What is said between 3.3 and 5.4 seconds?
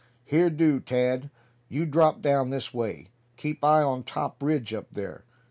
Keep eye on top ridge up there.